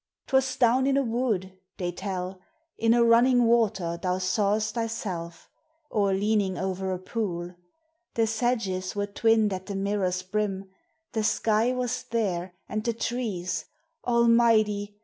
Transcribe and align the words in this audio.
'Twas 0.25 0.55
down 0.55 0.87
in 0.87 0.97
a 0.97 1.03
wood 1.03 1.59
they 1.77 1.91
tell 1.91 2.41
In 2.75 2.91
a 2.95 3.03
running 3.03 3.45
water 3.45 3.99
thou 4.01 4.17
sawest 4.17 4.73
thyself 4.73 5.47
Or 5.91 6.11
leaning 6.11 6.57
over 6.57 6.91
a 6.91 6.97
pool: 6.97 7.53
The 8.15 8.25
sedges 8.25 8.95
Were 8.95 9.05
twinn'd 9.05 9.53
at 9.53 9.67
the 9.67 9.75
mirror's 9.75 10.23
brim 10.23 10.71
The 11.11 11.23
sky 11.23 11.71
was 11.73 12.01
there 12.05 12.55
and 12.67 12.83
the 12.83 12.93
trees 12.93 13.65
Almighty! 14.03 14.95